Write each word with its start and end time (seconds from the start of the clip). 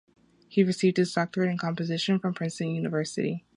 He 0.47 0.63
received 0.63 0.97
his 0.97 1.13
doctorate 1.13 1.51
in 1.51 1.59
composition 1.59 2.17
from 2.17 2.33
Princeton 2.33 2.69
University. 2.71 3.45